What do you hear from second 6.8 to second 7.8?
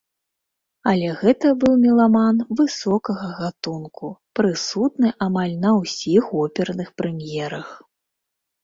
прэм'ерах.